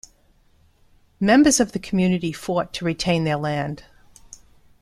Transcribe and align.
Members 1.19 1.59
of 1.59 1.73
the 1.73 1.79
community 1.79 2.33
fought 2.33 2.73
to 2.73 2.85
retain 2.85 3.23
their 3.23 3.35
land. 3.37 3.83